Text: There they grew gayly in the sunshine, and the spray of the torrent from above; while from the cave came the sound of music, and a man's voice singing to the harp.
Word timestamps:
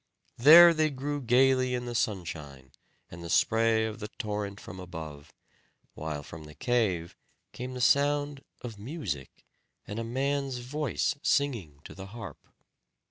There 0.39 0.73
they 0.73 0.89
grew 0.89 1.21
gayly 1.21 1.75
in 1.75 1.85
the 1.85 1.93
sunshine, 1.93 2.71
and 3.11 3.23
the 3.23 3.29
spray 3.29 3.85
of 3.85 3.99
the 3.99 4.07
torrent 4.07 4.59
from 4.59 4.79
above; 4.79 5.31
while 5.93 6.23
from 6.23 6.45
the 6.45 6.55
cave 6.55 7.15
came 7.53 7.75
the 7.75 7.81
sound 7.81 8.43
of 8.61 8.79
music, 8.79 9.45
and 9.85 9.99
a 9.99 10.03
man's 10.03 10.57
voice 10.57 11.13
singing 11.21 11.81
to 11.83 11.93
the 11.93 12.07
harp. 12.07 12.47